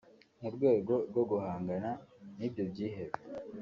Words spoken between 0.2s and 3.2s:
mu rwego rwo guhangana n’ibyo byihebe